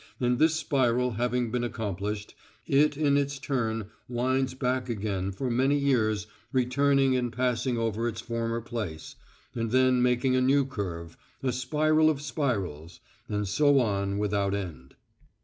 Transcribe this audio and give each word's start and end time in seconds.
And 0.19 0.39
this 0.39 0.55
spiral 0.55 1.11
having 1.11 1.51
been 1.51 1.63
accomplished, 1.63 2.33
it 2.65 2.97
in 2.97 3.17
its 3.17 3.37
turn 3.37 3.91
winds 4.09 4.55
back 4.55 4.89
again 4.89 5.31
for 5.31 5.51
many 5.51 5.77
years, 5.77 6.25
returning 6.51 7.15
and 7.15 7.31
passing 7.31 7.77
over 7.77 8.07
its 8.07 8.19
former 8.19 8.61
place, 8.61 9.15
and 9.53 9.69
then 9.69 10.01
making 10.01 10.35
a 10.35 10.41
new 10.41 10.65
curve 10.65 11.17
a 11.43 11.51
spiral 11.51 12.09
of 12.09 12.19
spirals.... 12.19 12.99
And 13.29 13.47
so 13.47 13.77
on 13.79 14.17
without 14.17 14.55
end. 14.55 14.95